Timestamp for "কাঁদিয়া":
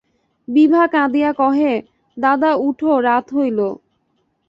0.87-1.31